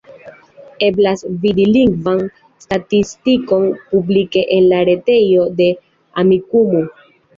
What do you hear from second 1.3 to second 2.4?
vidi lingvan